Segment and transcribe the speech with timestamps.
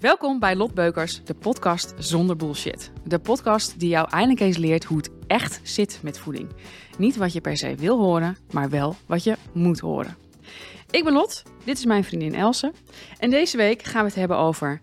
[0.00, 2.90] Welkom bij Lot Beukers, de podcast zonder bullshit.
[3.04, 6.48] De podcast die jou eindelijk eens leert hoe het echt zit met voeding.
[6.98, 10.16] Niet wat je per se wil horen, maar wel wat je moet horen.
[10.90, 12.72] Ik ben Lot, dit is mijn vriendin Else.
[13.18, 14.80] En deze week gaan we het hebben over...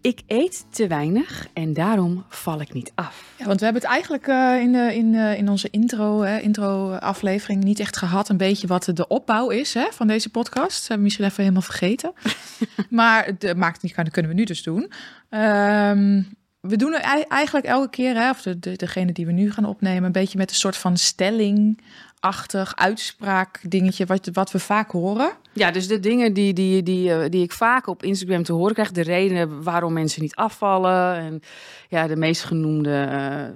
[0.00, 3.24] Ik eet te weinig en daarom val ik niet af.
[3.38, 6.38] Ja, want we hebben het eigenlijk uh, in, de, in, uh, in onze intro, hè,
[6.38, 8.28] intro aflevering niet echt gehad.
[8.28, 10.78] Een beetje wat de opbouw is hè, van deze podcast.
[10.78, 12.12] Dat hebben we misschien even helemaal vergeten.
[12.90, 14.92] maar het maakt niet, dat kunnen we nu dus doen.
[15.30, 16.94] Um, we doen
[17.28, 20.38] eigenlijk elke keer, hè, of de, de, degene die we nu gaan opnemen, een beetje
[20.38, 21.80] met een soort van stelling
[22.20, 25.30] achtig uitspraak dingetje wat, wat we vaak horen.
[25.58, 28.90] Ja, dus de dingen die, die, die, die ik vaak op Instagram te horen krijg.
[28.90, 31.14] De redenen waarom mensen niet afvallen.
[31.14, 31.40] En
[31.88, 33.08] ja, de meest genoemde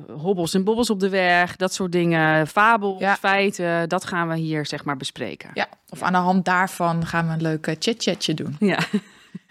[0.09, 1.57] uh, hobbels en bobbels op de weg.
[1.57, 2.47] Dat soort dingen.
[2.47, 3.89] Fabels, feiten.
[3.89, 5.51] Dat gaan we hier zeg maar bespreken.
[5.55, 8.57] Ja, of aan de hand daarvan gaan we een leuk chit-chatje doen.
[8.59, 8.79] Ja.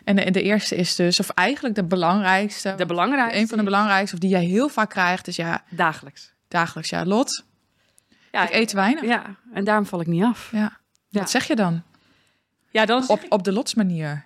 [0.04, 2.74] En de, de, eerste is dus, of eigenlijk de belangrijkste.
[2.78, 3.40] De belangrijkste.
[3.40, 5.64] Een van de belangrijkste, of die jij heel vaak krijgt, is ja.
[5.70, 6.34] Dagelijks.
[6.48, 7.06] Dagelijks, ja.
[7.06, 7.46] Lot,
[8.32, 9.04] ja, ik eet weinig.
[9.04, 10.50] Ja, en daarom val ik niet af.
[10.52, 10.80] Ja.
[11.10, 11.84] Wat zeg je dan?
[12.72, 14.26] Ja, dan op, op de lotsmanier.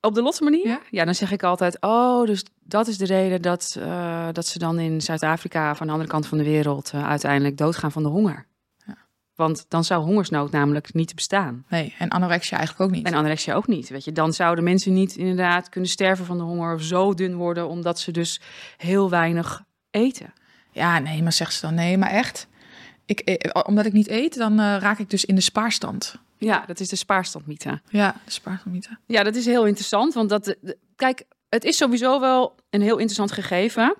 [0.00, 0.66] Op de lotsmanier?
[0.66, 0.80] Ja?
[0.90, 4.58] ja, dan zeg ik altijd: Oh, dus dat is de reden dat, uh, dat ze
[4.58, 8.08] dan in Zuid-Afrika, van de andere kant van de wereld, uh, uiteindelijk doodgaan van de
[8.08, 8.46] honger.
[8.86, 8.96] Ja.
[9.34, 11.64] Want dan zou hongersnood namelijk niet bestaan.
[11.68, 13.06] Nee, en anorexia eigenlijk ook niet.
[13.06, 13.88] En anorexia ook niet.
[13.88, 17.34] Weet je, dan zouden mensen niet inderdaad kunnen sterven van de honger of zo dun
[17.34, 18.40] worden, omdat ze dus
[18.76, 20.32] heel weinig eten.
[20.70, 22.48] Ja, nee, maar zegt ze dan nee, maar echt?
[23.04, 26.14] ik, eh, omdat ik niet eet, dan uh, raak ik dus in de spaarstand.
[26.44, 27.80] Ja, dat is de spaarstandmythe.
[27.88, 28.98] Ja, de spaarstandmythe.
[29.06, 30.14] Ja, dat is heel interessant.
[30.14, 30.56] Want dat,
[30.96, 33.96] kijk, het is sowieso wel een heel interessant gegeven.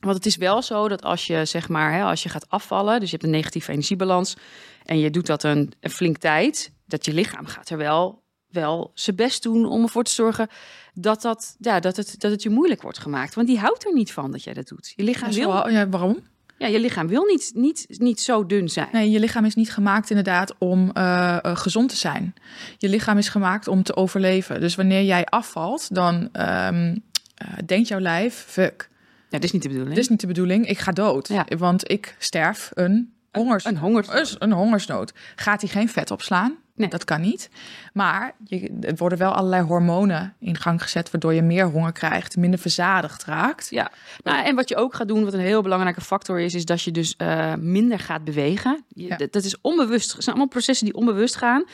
[0.00, 3.00] Want het is wel zo dat als je zeg maar, hè, als je gaat afvallen,
[3.00, 4.36] dus je hebt een negatieve energiebalans
[4.84, 8.90] en je doet dat een, een flink tijd, dat je lichaam gaat er wel, wel
[8.94, 10.48] zijn best doen om ervoor te zorgen
[10.94, 13.34] dat, dat, ja, dat, het, dat het je moeilijk wordt gemaakt.
[13.34, 14.92] Want die houdt er niet van dat jij dat doet.
[14.96, 15.68] Je lichaam wil.
[15.68, 16.18] Ja, waarom?
[16.58, 18.88] Ja, je lichaam wil niet, niet, niet zo dun zijn.
[18.92, 22.34] Nee, je lichaam is niet gemaakt inderdaad om uh, gezond te zijn.
[22.78, 24.60] Je lichaam is gemaakt om te overleven.
[24.60, 28.88] Dus wanneer jij afvalt, dan um, uh, denkt jouw lijf, fuck.
[29.28, 29.94] Ja, dit is niet de bedoeling.
[29.94, 30.68] Dit is niet de bedoeling.
[30.68, 31.28] Ik ga dood.
[31.28, 31.46] Ja.
[31.58, 34.36] Want ik sterf een hongers, een, hongersnood.
[34.38, 35.12] Een hongersnood.
[35.36, 36.56] Gaat hij geen vet opslaan?
[36.76, 36.88] Nee.
[36.88, 37.50] Dat kan niet.
[37.92, 42.36] Maar je, er worden wel allerlei hormonen in gang gezet, waardoor je meer honger krijgt,
[42.36, 43.66] minder verzadigd raakt.
[43.70, 43.90] Ja,
[44.22, 46.82] nou, en wat je ook gaat doen, wat een heel belangrijke factor is, is dat
[46.82, 48.84] je dus uh, minder gaat bewegen.
[48.88, 50.12] Je, Dat is onbewust.
[50.12, 51.64] Het zijn allemaal processen die onbewust gaan.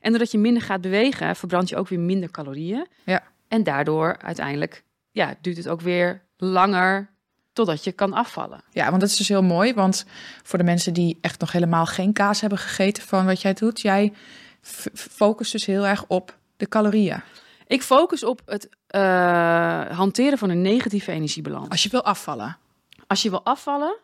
[0.00, 2.86] En doordat je minder gaat bewegen, verbrand je ook weer minder calorieën.
[3.04, 3.22] Ja.
[3.48, 7.10] En daardoor uiteindelijk ja, duurt het ook weer langer
[7.52, 8.62] totdat je kan afvallen.
[8.70, 9.74] Ja, want dat is dus heel mooi.
[9.74, 10.04] Want
[10.42, 13.80] voor de mensen die echt nog helemaal geen kaas hebben gegeten van wat jij doet,
[13.80, 14.12] jij
[14.94, 17.22] focust dus heel erg op de calorieën.
[17.66, 19.00] Ik focus op het uh,
[19.90, 21.68] hanteren van een negatieve energiebalans.
[21.68, 22.56] Als je wil afvallen.
[23.06, 23.96] Als je wil afvallen,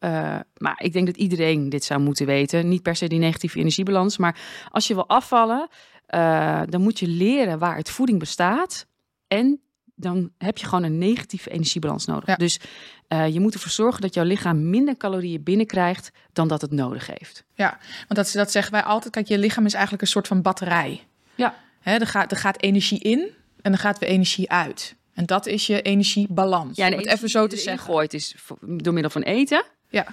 [0.00, 2.68] uh, maar ik denk dat iedereen dit zou moeten weten.
[2.68, 4.38] Niet per se die negatieve energiebalans, maar
[4.70, 5.68] als je wil afvallen,
[6.14, 8.86] uh, dan moet je leren waar het voeding bestaat
[9.26, 9.60] en
[9.98, 12.36] dan heb je gewoon een negatieve energiebalans nodig.
[12.36, 12.60] Dus
[13.08, 17.06] uh, je moet ervoor zorgen dat jouw lichaam minder calorieën binnenkrijgt dan dat het nodig
[17.06, 17.44] heeft.
[17.54, 17.78] Ja,
[18.08, 19.12] want dat, dat zeggen wij altijd.
[19.12, 21.06] Kijk, je lichaam is eigenlijk een soort van batterij.
[21.34, 21.54] Ja.
[21.80, 23.30] Hè, er, gaat, er gaat energie in
[23.62, 24.94] en er gaat weer energie uit.
[25.14, 26.76] En dat is je energiebalans.
[26.76, 27.84] Ja, en het even zo te zeggen.
[27.84, 29.64] gooit is door middel van eten.
[29.88, 30.06] Ja.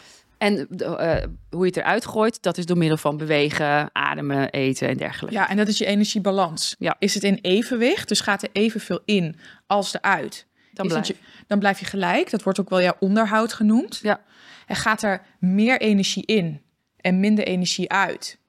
[0.45, 1.15] En uh,
[1.49, 5.37] hoe je het eruit gooit, dat is door middel van bewegen, ademen, eten en dergelijke.
[5.37, 6.75] Ja, en dat is je energiebalans.
[6.79, 6.95] Ja.
[6.99, 9.35] Is het in evenwicht, dus gaat er evenveel in
[9.67, 10.47] als eruit?
[10.73, 11.15] Dan blijf, je,
[11.47, 12.29] dan blijf je gelijk.
[12.29, 13.99] Dat wordt ook wel jouw onderhoud genoemd.
[14.01, 14.21] Ja.
[14.65, 16.61] En gaat er meer energie in
[16.97, 18.39] en minder energie uit,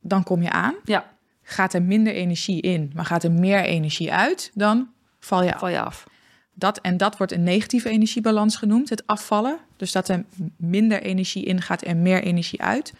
[0.00, 0.74] dan kom je aan.
[0.84, 1.12] Ja.
[1.42, 5.58] Gaat er minder energie in, maar gaat er meer energie uit, dan val je af.
[5.58, 6.06] Val je af.
[6.54, 9.58] Dat, en dat wordt een negatieve energiebalans genoemd, het afvallen.
[9.76, 10.24] Dus dat er
[10.56, 12.92] minder energie ingaat en meer energie uit.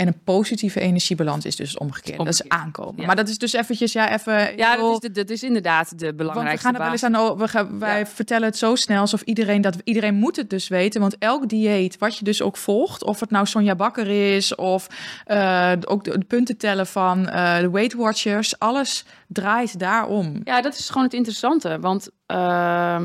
[0.00, 2.18] En een positieve energiebalans is dus omgekeerd.
[2.18, 3.06] Dat is aankomen.
[3.06, 4.56] Maar dat is dus eventjes, ja, even...
[4.56, 7.38] Ja, dat is, dat is inderdaad de belangrijkste Want we gaan er wel eens aan...
[7.38, 9.76] We gaan, wij vertellen het zo snel alsof iedereen dat...
[9.84, 11.00] Iedereen moet het dus weten.
[11.00, 13.04] Want elk dieet, wat je dus ook volgt...
[13.04, 14.54] Of het nou Sonja Bakker is...
[14.54, 14.86] Of
[15.26, 18.58] uh, ook de, punten tellen van uh, de Weight Watchers.
[18.58, 20.40] Alles draait daarom.
[20.44, 21.78] Ja, dat is gewoon het interessante.
[21.80, 22.10] Want...
[22.26, 23.02] Uh,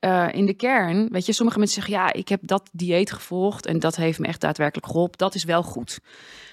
[0.00, 3.66] uh, in de kern, weet je, sommige mensen zeggen ja, ik heb dat dieet gevolgd
[3.66, 5.18] en dat heeft me echt daadwerkelijk geholpen.
[5.18, 5.98] Dat is wel goed.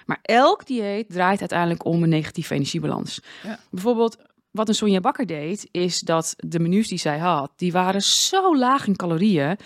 [0.06, 3.22] Maar elk dieet draait uiteindelijk om een negatieve energiebalans.
[3.44, 3.60] Ja.
[3.70, 4.18] Bijvoorbeeld,
[4.52, 8.58] wat een Sonja Bakker deed, is dat de menus die zij had, die waren zo
[8.58, 9.58] laag in calorieën,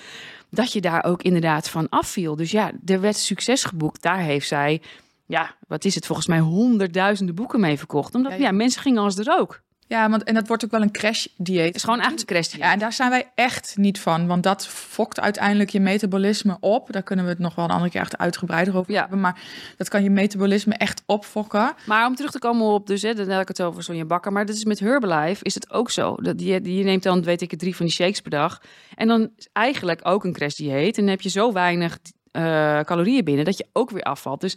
[0.50, 2.36] dat je daar ook inderdaad van afviel.
[2.36, 4.02] Dus ja, er werd succes geboekt.
[4.02, 4.81] Daar heeft zij,
[5.26, 8.16] ja, wat is het, volgens mij honderdduizenden boeken mee verkocht.
[8.16, 9.62] Omdat ja, ja mensen gingen als er ook.
[9.89, 11.65] Ja, want en dat wordt ook wel een crash dieet.
[11.65, 12.63] Het is gewoon eigenlijk een crash dieet.
[12.65, 16.91] Ja, en daar zijn wij echt niet van, want dat fokt uiteindelijk je metabolisme op.
[16.91, 19.00] Daar kunnen we het nog wel een andere keer echt uitgebreider over Ja.
[19.00, 19.41] hebben, maar
[19.77, 21.74] dat kan je metabolisme echt opfokken.
[21.86, 24.31] Maar om terug te komen op, dus hè, dan heb ik het over Sonja Bakker.
[24.31, 26.15] Maar dat is met Herbalife is het ook zo.
[26.15, 28.62] Dat die, die neemt dan, weet ik het, drie van die shakes per dag.
[28.95, 30.97] En dan is eigenlijk ook een crash dieet.
[30.97, 31.97] En dan heb je zo weinig
[32.31, 34.42] eh, calorieën binnen dat je ook weer afvalt.
[34.42, 34.56] Dus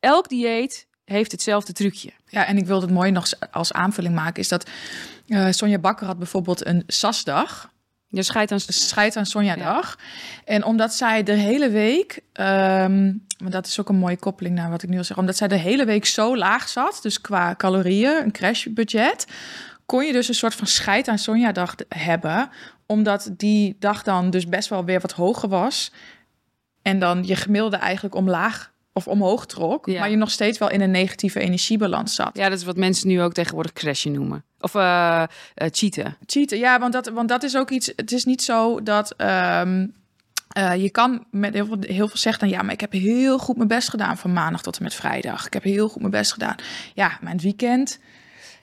[0.00, 2.12] elk dieet heeft hetzelfde trucje.
[2.26, 4.70] Ja, en ik wil het mooi nog als aanvulling maken, is dat
[5.28, 7.70] eh Sonja Bakker had bijvoorbeeld een SAS-dag.
[8.08, 8.60] Je scheidt aan...
[8.60, 9.98] Scheid aan Sonja dag.
[10.44, 13.04] En omdat zij de hele week, ehm,
[13.38, 15.48] maar dat is ook een mooie koppeling naar wat ik nu wil zeggen, omdat zij
[15.48, 19.26] de hele week zo laag zat, dus qua calorieën, een crashbudget,
[19.86, 22.50] kon je dus een soort van scheid aan Sonja dag hebben,
[22.86, 25.92] omdat die dag dan dus best wel weer wat hoger was
[26.82, 30.00] en dan je gemiddelde eigenlijk omlaag of omhoog trok, Ja.
[30.00, 32.36] maar je nog steeds wel in een negatieve energiebalans zat.
[32.36, 34.44] Ja, dat is wat mensen nu ook tegenwoordig crashen noemen.
[34.60, 35.22] Of eh
[35.54, 36.16] eh, cheaten.
[36.26, 36.58] cheaten.
[36.58, 37.92] Ja, want dat, want dat is ook iets.
[37.96, 39.14] Het is niet zo dat.
[39.16, 39.86] ehm,
[40.48, 43.38] eh, je kan met heel veel, heel veel zeggen, dan, ja, maar ik heb heel
[43.38, 45.46] goed mijn best gedaan van maandag tot en met vrijdag.
[45.46, 46.54] Ik heb heel goed mijn best gedaan.
[46.94, 47.98] Ja, mijn weekend.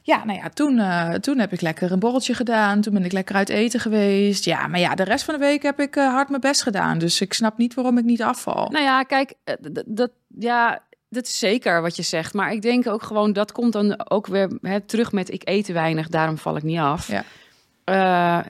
[0.09, 2.81] Ja, nou ja, toen, eh, toen heb ik lekker een borreltje gedaan.
[2.81, 4.45] Toen ben ik lekker uit eten geweest.
[4.45, 6.97] Ja, maar ja, de rest van de week heb ik eh, hard mijn best gedaan.
[6.97, 8.69] Dus ik snap niet waarom ik niet afval.
[8.69, 12.33] Nou ja, kijk, eh, dat, ja, dat is zeker wat je zegt.
[12.33, 15.65] Maar ik denk ook gewoon, dat komt dan ook weer hè, terug met ik eet
[15.65, 17.07] te weinig, daarom val ik niet af.
[17.07, 17.23] Ja.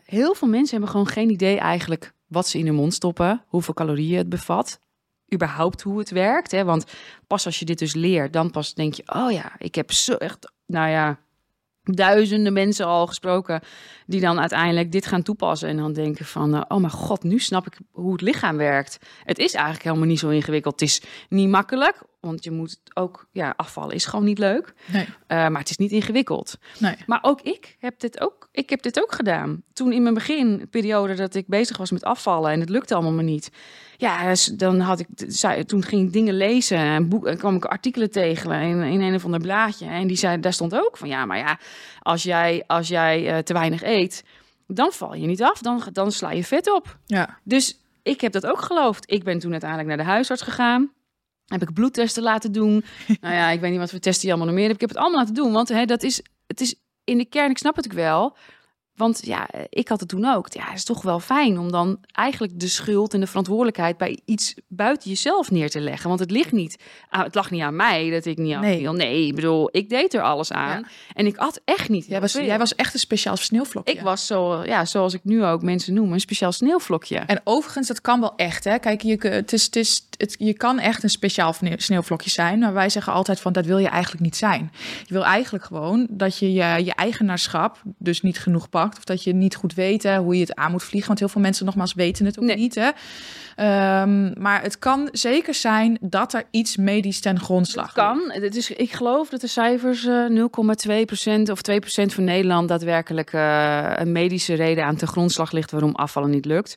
[0.06, 3.74] Heel veel mensen hebben gewoon geen idee eigenlijk wat ze in hun mond stoppen, hoeveel
[3.74, 4.80] calorieën het bevat,
[5.34, 6.52] überhaupt hoe het werkt.
[6.52, 6.64] Hè?
[6.64, 6.86] Want
[7.28, 10.14] pas als je dit dus leert, dan pas denk je, oh ja, ik heb zo
[10.14, 11.20] echt, nou ja,
[11.96, 13.62] duizenden mensen al gesproken
[14.06, 17.40] die dan uiteindelijk dit gaan toepassen en dan denken van, eh, oh mijn god, nu
[17.40, 19.00] snap ik hoe het lichaam werkt.
[19.24, 20.80] Het is eigenlijk helemaal niet zo ingewikkeld.
[20.80, 24.74] Het is niet makkelijk, want je moet ook, ja, afvallen is gewoon niet leuk.
[24.86, 25.08] Nee.
[25.28, 26.58] Eh, maar het is niet ingewikkeld.
[26.80, 26.96] Nee.
[27.06, 29.64] Maar ook ik heb dit ook, ik heb dit ook gedaan.
[29.74, 33.24] Toen in mijn beginperiode dat ik bezig was met afvallen en het lukte allemaal maar
[33.24, 33.52] niet.
[33.98, 35.08] Ja, dus dan had ik,
[35.68, 39.16] toen ging ik dingen lezen en boek, en kwam ik artikelen tegen in, in een
[39.16, 39.86] of ander blaadje.
[39.86, 41.60] En die zei, daar stond ook van ja, maar ja,
[42.00, 44.24] als jij, als jij eh, te weinig eet,
[44.68, 46.98] dan val je niet af, dan, dan sla je vet op.
[47.06, 47.40] Ja.
[47.44, 49.12] Dus ik heb dat ook geloofd.
[49.12, 50.92] Ik ben toen uiteindelijk naar de huisarts gegaan.
[51.50, 52.84] Heb ik bloedtesten laten doen.
[53.22, 54.82] nou ja, ik weet niet wat voor testen je allemaal nog meer hebt.
[54.82, 57.50] Ik heb het allemaal laten doen, want hè, dat is, het is in de kern,
[57.52, 58.38] ik snap het ook wel.
[58.96, 60.54] Want ja, ik had het toen ook.
[60.54, 64.20] Ja, het is toch wel fijn om dan eigenlijk de schuld en de verantwoordelijkheid bij
[64.26, 66.08] iets buiten jezelf neer te leggen.
[66.08, 68.74] Want het ligt niet, aan, het lag niet aan mij dat ik niet Nee.
[68.74, 68.94] afviel.
[68.94, 70.88] Nee, ik bedoel, ik deed er alles aan.
[71.14, 72.06] En ik at echt niet.
[72.06, 72.46] Jij was, veel.
[72.46, 73.94] jij was echt een speciaal sneeuwvlokje.
[73.94, 77.18] Ik was zo, ja, zoals ik nu ook mensen noem, een speciaal sneeuwvlokje.
[77.18, 78.64] En overigens, dat kan wel echt.
[78.64, 78.80] Hè?
[78.80, 82.60] Kijk, je, het is, het is, het, je kan echt een speciaal sneeuw- sneeuwvlokje zijn.
[82.60, 84.72] Maar wij zeggen altijd van, dat wil je eigenlijk niet zijn.
[85.06, 88.98] Je wil eigenlijk gewoon dat je je, je eigenaarschap dus niet genoeg pakt.
[88.98, 91.08] Of dat je niet goed weet hè, hoe je het aan moet vliegen.
[91.08, 92.56] Want heel veel mensen nogmaals weten het ook Nee.
[92.56, 92.76] niet.
[92.76, 92.90] Hè?
[93.56, 98.22] Ehm, maar het kan zeker zijn dat er iets medisch ten grondslag Het kan.
[98.28, 103.92] Het is, ik geloof dat de cijfers eh 0,2% of 2% van Nederland daadwerkelijk eh,
[103.96, 106.76] een medische reden aan ten grondslag ligt waarom afvallen niet lukt.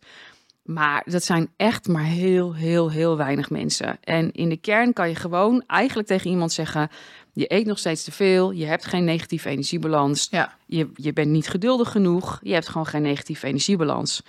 [0.63, 3.99] Maar dat zijn echt maar heel, heel, heel weinig mensen.
[4.01, 6.89] En in de kern kan je gewoon eigenlijk tegen iemand zeggen:
[7.33, 10.57] je eet nog steeds te veel, je hebt geen negatieve energiebalans, Ja.
[10.67, 14.23] je, je bent niet geduldig genoeg, je hebt gewoon geen negatieve energiebalans.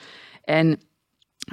[0.44, 0.82] En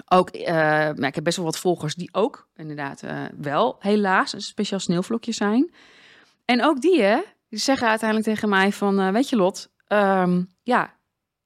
[0.08, 4.32] ook, eh, nou, ik heb best wel wat volgers die ook inderdaad eh, wel helaas
[4.32, 5.70] een speciaal sneeuwvlokje zijn.
[6.44, 7.18] En ook die, hè,
[7.48, 10.94] die zeggen uiteindelijk tegen mij van, eh, weet je Lot, ehm, ja,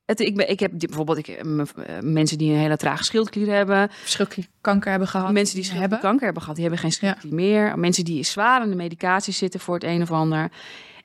[0.06, 1.66] het, ik, ben, ik heb die, bijvoorbeeld ik, eh, eh,
[2.02, 5.32] mensen die een hele trage schildklier hebben, Verschrikkelijk kanker hebben gehad.
[5.32, 6.24] mensen die schildklierkanker hebben.
[6.24, 7.78] hebben gehad, die hebben geen schildklier meer.
[7.78, 10.50] Mensen die zwaar aan de medicatie zitten voor het een of ander.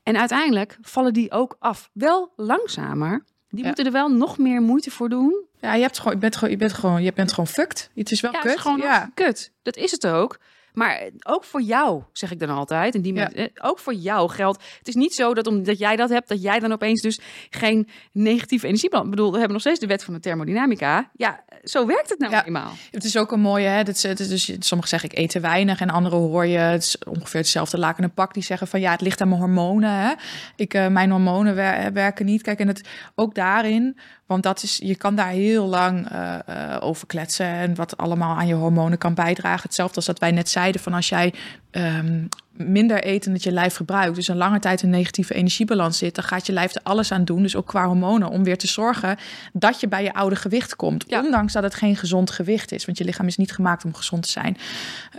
[0.03, 1.89] En uiteindelijk vallen die ook af.
[1.93, 3.23] Wel langzamer.
[3.49, 3.67] Die Ja.
[3.67, 5.43] moeten er wel nog meer moeite voor doen.
[5.61, 7.89] Ja, je, hebt gewoon, je, bent gewoon, je, bent gewoon, je bent gewoon fucked.
[7.95, 8.47] Het is wel Ja, kut.
[8.49, 9.11] het is gewoon ja.
[9.13, 9.51] kut.
[9.61, 10.39] Dat is het ook.
[10.73, 12.95] Maar ook voor jou, zeg ik dan altijd.
[12.95, 13.31] En die Ja.
[13.31, 14.63] eh, ook voor jou geldt.
[14.77, 17.87] Het is niet zo dat omdat jij dat hebt, dat jij dan opeens dus geen
[18.11, 19.09] negatieve energiebalans.
[19.09, 21.09] Ik bedoel, we hebben nog steeds de wet van de thermodynamica.
[21.13, 22.45] Ja, zo werkt het nou Ja.
[22.45, 22.71] eenmaal.
[22.91, 23.77] Het is ook een mooie, hè?
[23.77, 26.97] Het is dus, sommigen zeggen ik eet te weinig en anderen hoor je, het is
[27.07, 29.93] ongeveer hetzelfde laken en pak, die zeggen van ja, het ligt aan mijn hormonen.
[29.93, 30.13] Hè?
[30.55, 32.41] Ik, eh, mijn hormonen wer- werken niet.
[32.41, 33.97] Kijk, en het ook daarin,
[34.29, 38.35] want dat is, je kan daar heel lang eh, eh, over kletsen en wat allemaal
[38.35, 39.63] aan je hormonen kan bijdragen.
[39.63, 41.33] Hetzelfde als dat wij net zeiden van als jij
[41.71, 45.97] ehm, minder eet en dat je lijf gebruikt, dus een lange tijd een negatieve energiebalans
[45.97, 48.57] zit, dan gaat je lijf er alles aan doen, dus ook qua hormonen, om weer
[48.57, 49.17] te zorgen
[49.53, 51.03] dat je bij je oude gewicht komt.
[51.07, 51.23] Ja.
[51.23, 54.23] Ondanks dat het geen gezond gewicht is, want je lichaam is niet gemaakt om gezond
[54.23, 54.57] te zijn.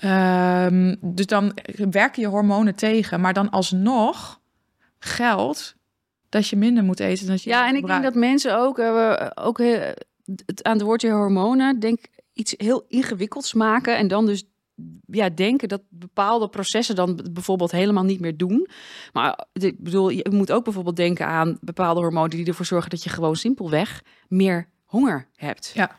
[0.00, 1.58] Ehm, dus dan
[1.90, 4.40] werken je hormonen tegen, maar dan alsnog
[4.98, 5.78] geldt
[6.30, 9.26] dat je minder moet eten dan je Ja, en ik denk dat mensen ook, eh,
[9.34, 9.88] ook eh,
[10.46, 11.98] het aan het woordje hormonen, denk
[12.32, 14.44] iets heel ingewikkelds maken en dan dus
[15.06, 18.68] ja, denken dat bepaalde processen dan bijvoorbeeld helemaal niet meer doen.
[19.12, 23.02] Maar ik bedoel, je moet ook bijvoorbeeld denken aan bepaalde hormonen die ervoor zorgen dat
[23.02, 25.72] je gewoon simpelweg meer honger hebt.
[25.74, 25.98] Ja.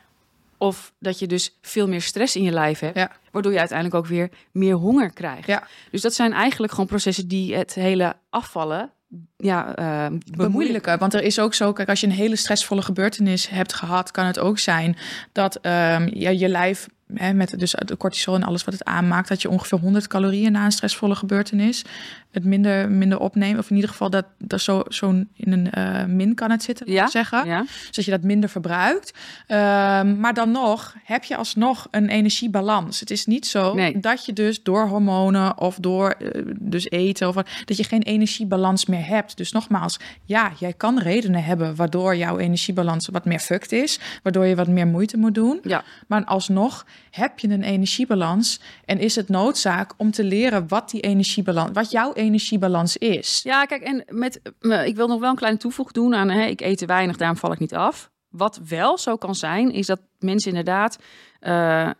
[0.58, 3.12] Of dat je dus veel meer stress in je lijf hebt, Ja.
[3.30, 5.46] waardoor je uiteindelijk ook weer meer honger krijgt.
[5.46, 5.66] Ja.
[5.90, 8.90] Dus dat zijn eigenlijk gewoon processen die het hele afvallen
[9.36, 10.36] ja, eh bemoeilijken.
[10.36, 10.98] bemoeilijken.
[10.98, 14.26] Want er is ook zo, kijk, als je een hele stressvolle gebeurtenis hebt gehad, kan
[14.26, 14.96] het ook zijn
[15.32, 19.28] dat ehm, ja, je lijf, hè, met dus de cortisol en alles wat het aanmaakt,
[19.28, 21.84] dat je ongeveer 100 calorieën na een stressvolle gebeurtenis
[22.32, 23.58] het minder, minder opneemt.
[23.58, 24.26] Of in ieder geval dat
[24.60, 27.46] zo, zo'n in een eh, min kan het zitten, Ja, zeggen.
[27.46, 27.60] Ja.
[27.60, 29.12] Dus dat je dat minder verbruikt.
[29.46, 33.00] Ehm, maar dan nog heb je alsnog een energiebalans.
[33.00, 34.00] Het is niet zo Nee.
[34.00, 38.02] dat je dus door hormonen of door eh, dus eten of wat, dat je geen
[38.02, 39.36] energiebalans meer hebt.
[39.36, 44.46] Dus nogmaals, ja, jij kan redenen hebben waardoor jouw energiebalans wat meer fucked is, waardoor
[44.46, 45.60] je wat meer moeite moet doen.
[45.62, 45.84] Ja.
[46.06, 51.00] Maar alsnog heb je een energiebalans en is het noodzaak om te leren wat die
[51.00, 53.40] energiebalans, wat jouw energiebalans is.
[53.42, 56.44] Ja, kijk, en met, me- ik wil nog wel een kleine toevoeging doen aan, hè,
[56.44, 58.10] ik eet te weinig, daarom val ik niet af.
[58.28, 60.98] Wat wel zo kan zijn, is dat mensen inderdaad
[61.40, 61.90] eh,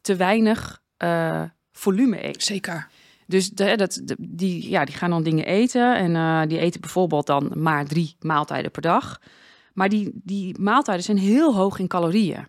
[0.00, 2.42] te weinig eh, volume eten.
[2.42, 2.88] Zeker.
[3.26, 6.80] Dus de, dat, de- die, ja, die gaan dan dingen eten en eh, die eten
[6.80, 9.20] bijvoorbeeld dan maar drie maaltijden per dag.
[9.72, 12.46] Maar die, die maaltijden zijn heel hoog in calorieën.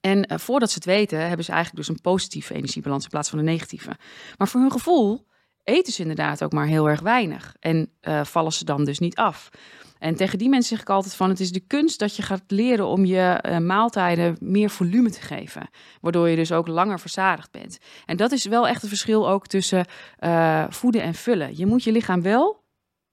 [0.00, 3.38] En voordat ze het weten, hebben ze eigenlijk dus een positieve energiebalans in plaats van
[3.38, 3.96] een negatieve.
[4.38, 5.26] Maar voor hun gevoel
[5.64, 7.56] eten ze inderdaad ook maar heel erg weinig.
[7.60, 9.50] En eh, vallen ze dan dus niet af.
[9.98, 11.28] En tegen die mensen zeg ik altijd van...
[11.28, 15.20] het is de kunst dat je gaat leren om je eh, maaltijden meer volume te
[15.20, 15.68] geven.
[16.00, 17.78] Waardoor je dus ook langer verzadigd bent.
[18.06, 19.86] En dat is wel echt een verschil ook tussen
[20.18, 21.56] eh, voeden en vullen.
[21.56, 22.61] Je moet je lichaam wel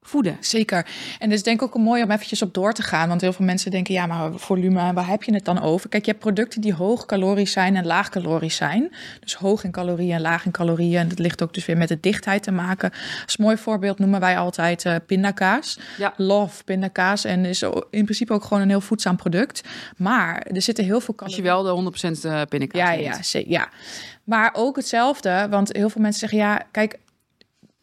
[0.09, 0.37] voeden.
[0.39, 0.85] Zeker.
[1.19, 3.09] En dus denk ik ook mooi om eventjes op door te gaan.
[3.09, 5.89] Want heel veel mensen denken, ja, maar volume, waar heb je het dan over?
[5.89, 8.91] Kijk, je hebt producten die hoog calorisch zijn en laag calorisch zijn.
[9.19, 10.99] Dus hoog in calorieën en laag in calorieën.
[10.99, 12.91] En dat ligt ook dus weer met de dichtheid te maken.
[13.25, 15.79] Als mooi voorbeeld noemen wij altijd eh, pindakaas.
[15.97, 16.13] Ja.
[16.17, 17.25] Love pindakaas.
[17.25, 19.61] En is in principe ook gewoon een heel voedzaam product.
[19.97, 21.63] Maar er zitten heel veel Als calorieën...
[21.65, 23.69] je wel de 100% eh, pindakaas Ja, ja, ze- ja.
[24.23, 26.99] Maar ook hetzelfde, want heel veel mensen zeggen, ja, kijk,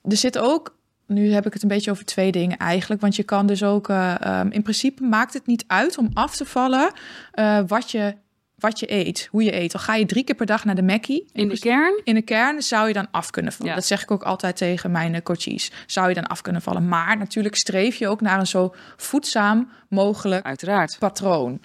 [0.02, 0.74] er zit ook,
[1.06, 3.88] nu heb ik het een beetje over twee dingen eigenlijk, want je kan dus ook,
[3.88, 6.90] eh, ehm, in principe maakt het niet uit om af te vallen
[7.32, 8.14] eh, wat, je,
[8.54, 9.74] wat je eet, hoe je eet.
[9.74, 12.14] Al ga je drie keer per dag naar de Mackie, In de principe- kern in
[12.14, 13.70] de kern zou je dan af kunnen vallen.
[13.72, 13.78] Ja.
[13.78, 15.72] Dat zeg ik ook altijd tegen mijn eh, coaches.
[15.86, 16.88] Zou je dan af kunnen vallen.
[16.88, 20.96] Maar natuurlijk streef je ook naar een zo voedzaam mogelijk uiteraard.
[20.98, 21.60] patroon.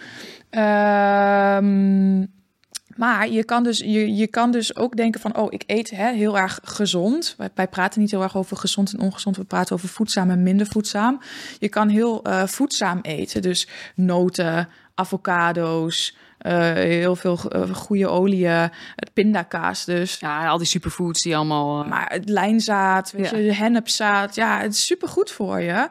[0.50, 2.26] Ehm,
[2.96, 6.12] maar je kan, dus, je, je kan dus ook denken van, oh, ik eet hè,
[6.12, 7.36] heel erg gezond.
[7.38, 9.38] Wij, wij praten niet heel erg over gezond en ongezond.
[9.38, 11.22] We praten over voedzaam en minder voedzaam.
[11.60, 13.42] Je kan heel eh, voedzaam eten.
[13.42, 18.70] Dus noten, avocado's, eh, heel veel eh, goede oliën,
[19.14, 20.20] pindakaas dus.
[20.20, 21.84] Ja, al die superfoods die allemaal...
[21.84, 23.38] Maar het lijnzaad, weet Ja.
[23.38, 25.90] je, hennepzaad, ja, het is supergoed voor je.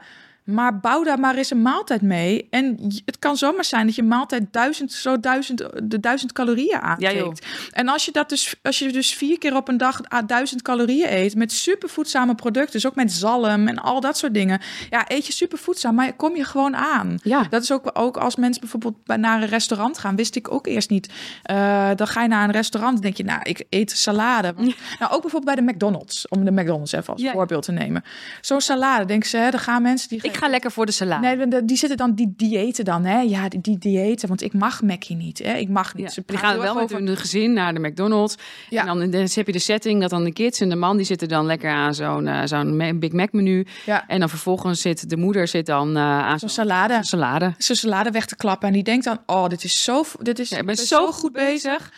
[0.51, 2.47] Maar bouw daar maar eens een maaltijd mee.
[2.51, 6.81] En het kan zomaar zijn dat je maaltijd duizend, zo duizend, de duizend calorieën Ja,
[6.81, 7.47] aantikt.
[7.71, 10.63] en als je dat dus, als je dus vier keer op een dag ah, duizend
[10.63, 15.05] calorieën eet met supervoedzame producten, dus ook met zalm en al dat soort dingen, ja,
[15.09, 17.17] eet je supervoedzaam, maar kom je gewoon aan.
[17.23, 17.47] ja.
[17.51, 20.67] Dat is ook, ook als mensen bijvoorbeeld bij- naar een restaurant gaan, wist ik ook
[20.67, 21.09] eerst niet.
[21.43, 24.53] Eh, dan ga je naar een restaurant en denk je, nou, ik eet salade.
[24.57, 27.33] Want- Nou, ook bijvoorbeeld bij de McDonald's, om de McDonald's even als Ja.
[27.33, 28.05] voorbeeld te nemen.
[28.41, 30.21] Zo'n salade, denk ze, hè, dan gaan mensen die.
[30.41, 31.37] Ga lekker voor de salade.
[31.37, 33.21] Nee, de- die zitten dan die diëten dan, hè?
[33.21, 35.55] Ja, die, die diëten, want ik mag Mackie niet, hè?
[35.55, 36.05] Ik mag niet.
[36.07, 38.35] Ja, Ze die gaan wel erg met over- hun gezin naar de McDonald's.
[38.69, 38.81] Ja.
[38.81, 41.07] En dan, dan heb je de setting dat dan de kids en de man die
[41.07, 43.67] zitten dan lekker aan zo'n eh, zo'n Big Mac menu.
[43.87, 44.07] Ja.
[44.09, 46.99] En dan vervolgens zit de moeder zit dan eh, aan Zo'n zo'n salade.
[47.05, 47.55] salade.
[47.59, 50.49] Zijn salade weg te klappen en die denkt dan, oh, dit is zo, dit is,
[50.49, 51.93] Ja, ik ben ben zo goed bezig.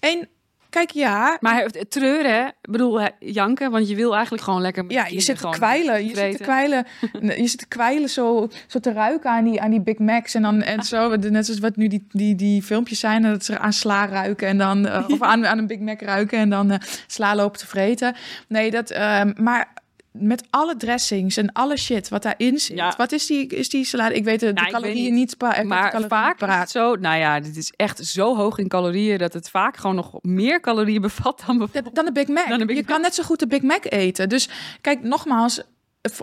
[0.00, 0.28] En
[0.70, 2.46] kijk, ja, Maar treuren?
[2.46, 4.84] Ik bedoel, janken, want je wil eigenlijk gewoon lekker...
[4.88, 6.06] Ja, je zit te kwijlen.
[6.06, 6.86] Je zit te kwijlen.
[7.40, 10.34] Je zit te kwijlen zo, zo te ruiken aan die, aan die Big Macs.
[10.34, 13.22] En, dan, en zo, net zoals wat nu die, die, die filmpjes zijn.
[13.22, 14.48] Dat ze aan sla ruiken.
[14.48, 16.38] En dan, eh, of aan, aan een Big Mac ruiken.
[16.38, 18.14] En dan eh, sla lopen te vreten.
[18.48, 18.90] Nee, dat...
[18.90, 19.72] ehm, maar
[20.12, 22.76] met alle dressings en alle shit wat daarin zit.
[22.76, 22.94] Ja.
[22.96, 24.14] Wat is die, is die salade?
[24.14, 25.12] Ik weet de, de Nou, weet calorieën niet.
[25.12, 25.30] niet.
[25.30, 26.94] de Maar calorieën vaak het zo...
[26.94, 29.18] Nou ja, dit is echt zo hoog in calorieën...
[29.18, 31.94] dat het vaak gewoon nog meer calorieën bevat dan bijvoorbeeld...
[31.94, 32.48] Dan de Big Mac.
[32.48, 32.86] De Big je Mac.
[32.90, 34.28] kan net zo goed de Big Mac eten.
[34.28, 34.48] Dus
[34.80, 35.62] kijk, nogmaals,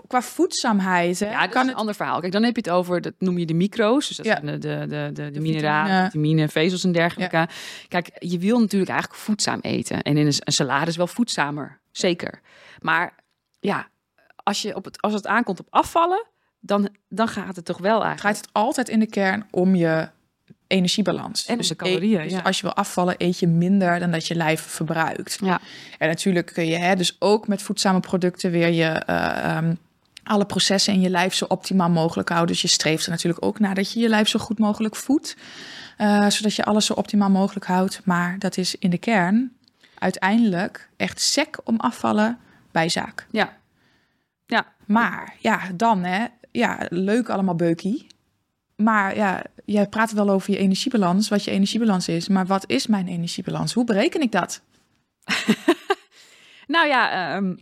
[0.06, 1.20] qua voedzaamheid.
[1.20, 2.20] Hè, Ja, dat kan is een het ander verhaal.
[2.20, 4.08] Kijk, dan heb je het over, dat noem je de micro's.
[4.08, 4.34] Dus dat Ja.
[4.40, 6.04] de, de, de, de, de De mineralen, vitamine.
[6.10, 7.48] vitamine, vezels en dergelijke.
[7.88, 10.02] Kijk, je wil natuurlijk eigenlijk voedzaam eten.
[10.02, 12.40] En in een, een salade is wel voedzamer, zeker.
[12.80, 13.14] Maar
[13.60, 13.88] ja,
[14.42, 16.26] als, je op het, als het aankomt op afvallen...
[16.60, 18.20] dan, dan gaat het toch wel eigenlijk.
[18.20, 20.08] Draait het altijd in de kern om je
[20.66, 21.46] energiebalans.
[21.46, 22.40] En dus de calorieën, e- dus ja.
[22.40, 25.38] als je wil afvallen, eet je minder dan dat je lijf verbruikt.
[25.42, 25.60] Ja.
[25.98, 29.74] En natuurlijk kun je hè, dus ook met voedzame producten weer je eh, ehm,
[30.22, 32.52] alle processen in je lijf zo optimaal mogelijk houden.
[32.52, 35.36] Dus je streeft er natuurlijk ook naar dat je je lijf zo goed mogelijk voedt,
[35.96, 38.00] eh, zodat je alles zo optimaal mogelijk houdt.
[38.04, 39.56] Maar dat is in de kern
[39.98, 42.38] uiteindelijk echt sec om afvallen
[42.70, 43.26] bij zaak.
[43.30, 43.56] Ja.
[44.46, 44.66] Ja.
[44.86, 48.06] Maar ja, dan hè, ja, leuk allemaal beukie.
[48.76, 52.28] Maar ja, jij praat wel over je energiebalans, wat je energiebalans is.
[52.28, 53.72] Maar wat is mijn energiebalans?
[53.72, 54.62] Hoe bereken ik dat?
[56.66, 57.54] Nou ja, ehm,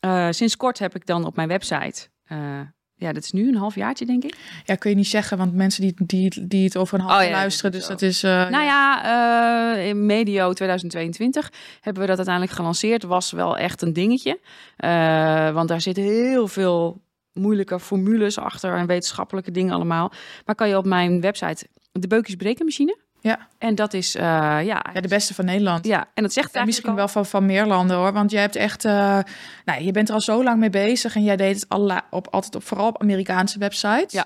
[0.00, 2.08] eh, sinds kort heb ik dan op mijn website.
[2.24, 2.60] eh,
[3.02, 4.36] ja, dat is nu een half jaartje, denk ik.
[4.64, 7.26] Ja, kun je niet zeggen, want mensen die, die, die het over een half Oh
[7.26, 8.22] ja, luisteren, dus dat is...
[8.22, 13.02] eh, Nou ja, eh, in medio 2022 hebben we dat uiteindelijk gelanceerd.
[13.02, 14.40] Was wel echt een dingetje.
[14.76, 17.00] Eh, want daar zitten heel veel
[17.32, 20.12] moeilijke formules achter en wetenschappelijke dingen allemaal.
[20.44, 22.96] Maar kan je op mijn website de beukjes brekenmachine.
[23.22, 23.38] Ja.
[23.58, 24.60] En dat is, eh, ja,
[24.94, 25.86] ja, de beste van Nederland.
[25.86, 26.94] ja, en dat zegt En misschien al.
[26.96, 28.12] wel van, van meer landen hoor.
[28.12, 28.84] Want je hebt echt.
[28.84, 29.18] eh,
[29.64, 31.14] nou, je bent er al zo lang mee bezig.
[31.16, 34.12] En jij deed het allerlei, op, altijd op, vooral op Amerikaanse websites.
[34.12, 34.24] Ja.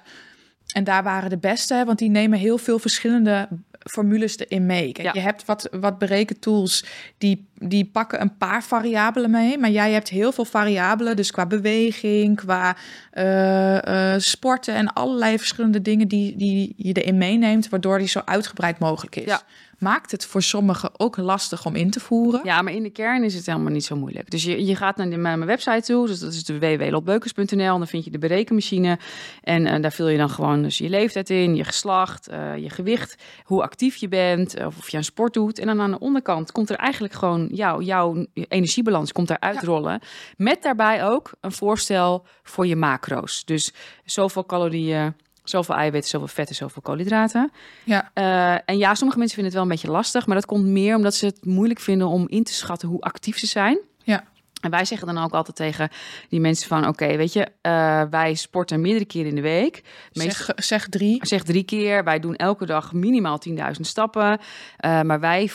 [0.73, 3.49] En daar waren de beste, want die nemen heel veel verschillende
[3.91, 4.93] formules erin mee.
[4.93, 5.13] Kijk, Ja.
[5.13, 6.85] Je hebt wat, wat berekentools
[7.19, 9.59] die, die pakken een paar variabelen mee.
[9.59, 11.17] Maar jij hebt heel veel variabelen.
[11.17, 12.77] Dus qua beweging, qua
[13.11, 17.69] eh, eh, sporten en allerlei verschillende dingen die, die je erin meeneemt.
[17.69, 19.25] Waardoor die zo uitgebreid mogelijk is.
[19.25, 19.43] Ja.
[19.79, 22.41] Maakt het voor sommigen ook lastig om in te voeren.
[22.45, 24.31] Ja, maar in de kern is het helemaal niet zo moeilijk.
[24.31, 27.59] Dus je, je gaat naar, de, naar mijn website toe, dus dat is de www.lotbeukers.nl.
[27.73, 28.99] En dan vind je de berekenmachine.
[29.43, 32.71] En eh, daar vul je dan gewoon dus je leeftijd in, je geslacht, eh, je
[32.71, 35.59] gewicht, hoe actief je bent, eh, of of je aan sport doet.
[35.59, 39.67] En dan aan de onderkant komt er eigenlijk gewoon jouw, jouw energiebalans komt eruit Ja.
[39.67, 40.01] rollen.
[40.37, 43.45] Met daarbij ook een voorstel voor je macro's.
[43.45, 43.73] Dus
[44.05, 45.15] zoveel calorieën,
[45.49, 47.53] zoveel eiwitten, zoveel vetten, zoveel koolhydraten.
[47.85, 48.11] Ja.
[48.15, 50.97] Eh, en ja, sommige mensen vinden het wel een beetje lastig, maar dat komt meer
[50.97, 53.79] omdat ze het moeilijk vinden om in te schatten hoe actief ze zijn.
[54.03, 54.25] Ja.
[54.61, 55.89] En wij zeggen dan ook altijd tegen
[56.29, 59.83] die mensen van, oké, weet je, eh, wij sporten meerdere keren in de week.
[60.13, 61.27] Meest- Zeg, zeg drie.
[61.27, 62.05] zeg drie keer.
[62.05, 64.39] Wij doen elke dag minimaal 10.000 stappen.
[64.77, 65.51] Eh, maar wij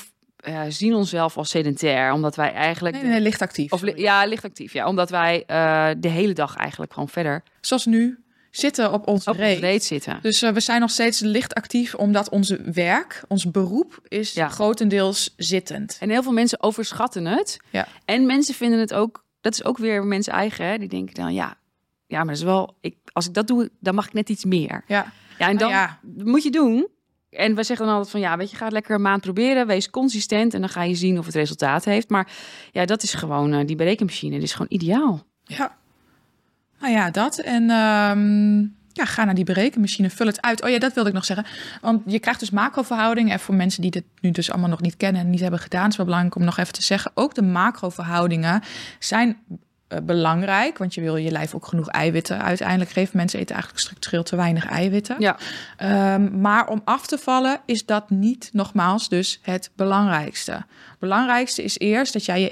[0.67, 2.95] zien onszelf als sedentair, omdat wij eigenlijk...
[2.95, 3.71] Nee, nee, nee, licht actief.
[3.71, 4.73] Of li- ja, licht actief.
[4.73, 5.43] Ja, omdat wij
[5.99, 8.19] de hele dag eigenlijk gewoon verder Zoals nu,
[8.51, 9.59] zitten op onze op reet.
[9.59, 10.19] de reet zitten.
[10.21, 14.47] Dus eh, we zijn nog steeds licht actief, omdat onze werk, ons beroep, is Ja.
[14.47, 15.97] grotendeels zittend.
[15.99, 17.59] En heel veel mensen overschatten het.
[17.69, 17.87] Ja.
[18.05, 20.77] En mensen vinden het ook, dat is ook weer mensen eigen, hè?
[20.77, 21.57] die denken dan, ja,
[22.07, 24.45] ja, maar dat is wel, ik, als ik dat doe, dan mag ik net iets
[24.45, 24.83] meer.
[24.87, 25.99] Ja, Ja, en dan Nou ja.
[26.23, 26.87] moet je doen.
[27.29, 29.67] En we zeggen dan altijd van, ja, weet je, ga het lekker een maand proberen,
[29.67, 32.09] wees consistent en dan ga je zien of het resultaat heeft.
[32.09, 32.31] Maar
[32.71, 35.23] ja, dat is gewoon, eh, die berekenmachine, die is gewoon ideaal.
[35.43, 35.79] ja.
[36.81, 37.37] Nou ja, dat.
[37.37, 38.59] En ehm,
[38.93, 40.63] ja, ga naar die berekenmachine, vul het uit.
[40.63, 41.45] Oh ja, dat wilde ik nog zeggen.
[41.81, 43.31] Want je krijgt dus macroverhoudingen.
[43.31, 45.89] En voor mensen die dit nu dus allemaal nog niet kennen en niet hebben gedaan,
[45.89, 47.11] is wel belangrijk om nog even te zeggen.
[47.13, 48.61] Ook de macroverhoudingen
[48.99, 49.37] zijn
[49.87, 53.17] eh, belangrijk, want je wil je lijf ook genoeg eiwitten uiteindelijk geven.
[53.17, 55.15] Mensen eten eigenlijk structureel te weinig eiwitten.
[55.19, 55.37] Ja,
[55.77, 60.51] Ehm, maar om af te vallen is dat niet nogmaals dus het belangrijkste.
[60.51, 62.49] Het belangrijkste is eerst dat jij je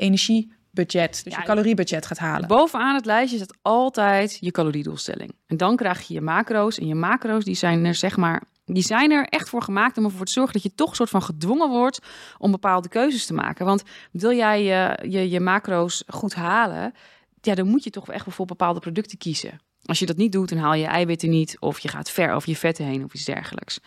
[0.80, 2.48] energiebudget, dus Ja, je caloriebudget gaat halen.
[2.48, 5.32] bovenaan het lijstje staat altijd je caloriedoelstelling.
[5.48, 6.78] En dan krijg je je macro's.
[6.78, 8.44] En je macro's, die zijn er zeg maar...
[8.66, 11.10] Die zijn er echt voor gemaakt om ervoor te zorgen dat je toch een soort
[11.10, 12.00] van gedwongen wordt
[12.38, 13.66] om bepaalde keuzes te maken.
[13.66, 16.94] Want wil jij je, je, je macro's goed halen,
[17.42, 19.60] ja, dan moet je toch echt voor bepaalde producten kiezen.
[19.86, 22.50] Als je dat niet doet, dan haal je eiwitten niet, of je gaat ver over
[22.50, 23.80] je vetten heen of iets dergelijks.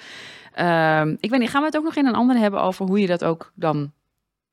[0.52, 3.00] Ehm, ik weet niet, gaan we het ook nog in een ander hebben over hoe
[3.00, 3.92] je dat ook dan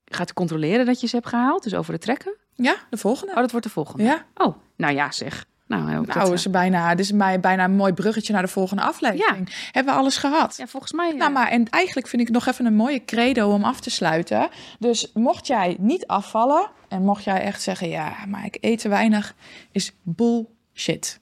[0.09, 1.63] gaat controleren dat je ze hebt gehaald?
[1.63, 2.35] Dus over de trekken?
[2.53, 3.33] Ja, de volgende.
[3.33, 4.03] Oh, dat wordt de volgende.
[4.03, 5.45] Ja, Oh, nou ja, zeg.
[5.67, 8.41] Nou, dat, nou eh, is er bijna, dit is mij bijna een mooi bruggetje naar
[8.41, 9.69] de volgende aflevering.
[9.71, 10.57] Hebben we alles gehad?
[10.57, 11.11] ja, volgens mij.
[11.11, 14.49] Nou, maar en eigenlijk vind ik nog even een mooie credo om af te sluiten.
[14.79, 18.89] Dus mocht jij niet afvallen en mocht jij echt zeggen, ja, maar ik eet te
[18.89, 19.35] weinig,
[19.71, 21.19] is bullshit.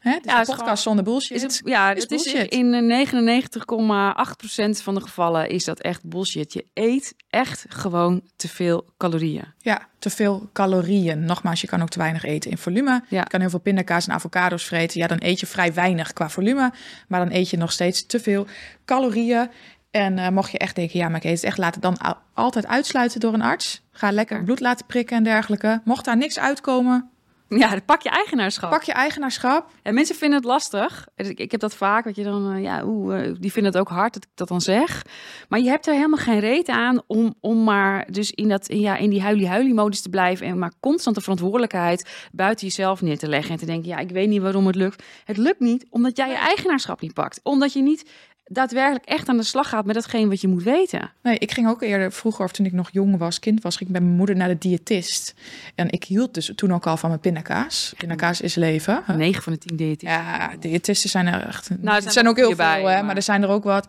[0.00, 0.10] Hè?
[0.10, 1.36] Het is Ja, een is podcast gewoon- zonder bullshit.
[1.36, 6.04] is het, ja, is het is in eh, 99,8% van de gevallen is dat echt
[6.04, 6.52] bullshit.
[6.52, 9.44] Je eet echt gewoon te veel calorieën.
[9.58, 11.24] Ja, te veel calorieën.
[11.24, 13.02] Nogmaals, je kan ook te weinig eten in volume.
[13.08, 13.20] Ja.
[13.20, 15.00] Je kan heel veel pindakaas en avocados vreten.
[15.00, 16.72] Ja, dan eet je vrij weinig qua volume.
[17.08, 18.46] Maar dan eet je nog steeds te veel
[18.84, 19.50] calorieën.
[19.90, 21.98] En eh, mocht je echt denken, ja, maar ik eet het echt, laat het dan
[21.98, 23.82] al- altijd uitsluiten door een arts.
[23.90, 24.42] Ga lekker Ja.
[24.44, 25.80] bloed laten prikken en dergelijke.
[25.84, 27.10] Mocht daar niks uitkomen,
[27.58, 28.70] Ja, pak je eigenaarschap.
[28.70, 29.70] Pak je eigenaarschap.
[29.82, 31.08] En mensen vinden het lastig.
[31.14, 33.80] Dus Ik, heb dat vaak, dat je dan, eh, ja, oeh, eh, die vinden het
[33.80, 35.06] ook hard dat ik dat dan zeg.
[35.48, 38.96] Maar je hebt er helemaal geen reet aan om, om maar dus in, dat, ja,
[38.96, 43.52] in die huilie-huilie-modus te blijven en maar constant de verantwoordelijkheid buiten jezelf neer te leggen
[43.52, 45.02] en te denken, ja, ik weet niet waarom het lukt.
[45.24, 47.40] Het lukt niet omdat jij je eigenaarschap niet pakt.
[47.42, 48.10] Omdat je niet
[48.52, 51.10] daadwerkelijk echt aan de slag gaat met datgene wat je moet weten.
[51.22, 53.88] Nee, ik ging ook eerder vroeger, of toen ik nog jong was, kind was, ging
[53.88, 55.34] ik met mijn moeder naar de diëtist.
[55.74, 57.94] En ik hield dus toen ook al van mijn pindakaas.
[57.96, 59.02] Pindakaas is leven.
[59.16, 60.08] 9 van de 10 diëtisten.
[60.08, 61.70] Ja, diëtisten zijn er echt.
[61.80, 63.04] Nou, er er zijn ook heel veel, bij, hè, maar...
[63.04, 63.86] maar- er zijn er ook wat.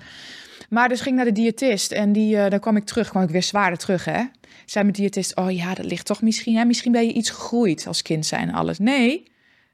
[0.69, 3.23] Maar dus ging ik naar de diëtist en die, eh daar kwam ik terug, kwam
[3.23, 4.23] ik weer zwaarder terug, hè?
[4.65, 6.65] Zei mijn diëtist, oh ja, dat ligt toch misschien, hè?
[6.65, 8.79] Misschien ben je iets gegroeid als kind zijn alles.
[8.79, 9.23] Nee,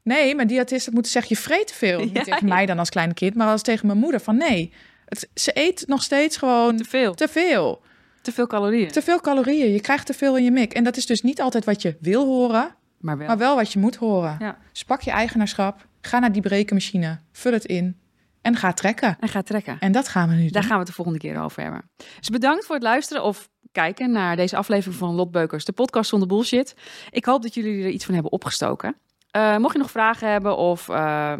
[0.07, 1.99] nee, mijn diëtist had moeten zeggen, je vreet te veel.
[2.03, 2.53] Niet Ja, tegen ja.
[2.53, 4.73] mij dan als klein kind, maar als tegen mijn moeder van nee.
[5.05, 7.13] Het, ze eet nog steeds gewoon Te veel.
[7.13, 7.81] te veel.
[8.21, 8.87] Te veel calorieën.
[8.91, 9.71] Te veel calorieën.
[9.71, 10.73] Je krijgt te veel in je mik.
[10.73, 13.27] En dat is dus niet altijd wat je wil horen, Maar wel.
[13.27, 14.35] maar wel wat je moet horen.
[14.39, 14.57] Ja.
[14.71, 17.97] Dus pak je eigenaarschap, ga naar die brekenmachine, vul het in
[18.41, 19.17] en ga trekken.
[19.19, 19.77] En ga trekken.
[19.79, 20.51] En dat gaan we nu doen.
[20.51, 21.89] Daar gaan we het de volgende keer over hebben.
[22.19, 26.09] Dus bedankt voor het luisteren of kijken naar deze aflevering van Lot Beukers, de podcast
[26.09, 26.75] zonder bullshit.
[27.11, 28.95] Ik hoop dat jullie er iets van hebben opgestoken.
[29.31, 31.33] Eh, mocht je nog vragen hebben of eh,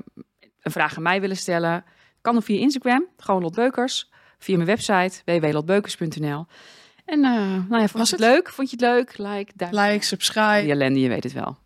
[0.62, 1.84] een vraag aan mij willen stellen,
[2.22, 6.46] kan dan via Instagram, gewoon Lot Beukers, via mijn website www.lotbeukers.nl.
[7.06, 8.34] En eh nou ja, vond Was je het het?
[8.34, 8.50] leuk?
[8.50, 9.18] Vond je het leuk?
[9.18, 9.82] Like, duimpje.
[9.82, 10.62] Like, subscribe.
[10.62, 11.58] Die ellende, je weet het wel.